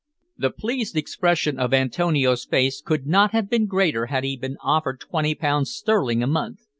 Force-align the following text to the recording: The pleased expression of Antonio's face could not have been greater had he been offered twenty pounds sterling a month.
The 0.35 0.49
pleased 0.49 0.97
expression 0.97 1.59
of 1.59 1.75
Antonio's 1.75 2.45
face 2.45 2.81
could 2.81 3.05
not 3.05 3.33
have 3.33 3.51
been 3.51 3.67
greater 3.67 4.07
had 4.07 4.23
he 4.23 4.35
been 4.35 4.57
offered 4.63 4.99
twenty 4.99 5.35
pounds 5.35 5.69
sterling 5.69 6.23
a 6.23 6.27
month. 6.27 6.61